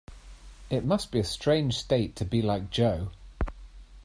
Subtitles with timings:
[0.71, 3.11] It must be a strange state to be like Jo!